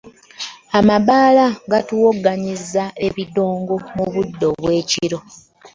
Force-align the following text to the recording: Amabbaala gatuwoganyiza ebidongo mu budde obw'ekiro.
Amabbaala 0.79 1.45
gatuwoganyiza 1.71 2.83
ebidongo 3.07 3.73
mu 3.95 4.05
budde 4.13 4.45
obw'ekiro. 4.51 5.17